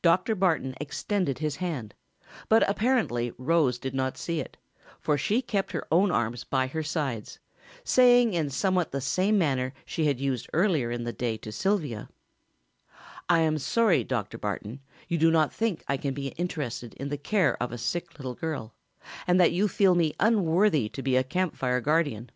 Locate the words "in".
8.32-8.48, 10.90-11.04, 16.94-17.10